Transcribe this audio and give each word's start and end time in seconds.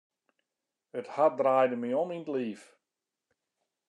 It 0.99 1.07
hart 1.15 1.33
draaide 1.39 1.75
my 1.81 1.91
om 2.01 2.13
yn 2.15 2.23
it 2.23 2.31
liif. 2.33 2.61